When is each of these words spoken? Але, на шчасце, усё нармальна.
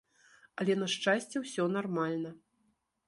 Але, 0.63 0.75
на 0.83 0.87
шчасце, 0.93 1.35
усё 1.45 1.63
нармальна. 1.77 2.29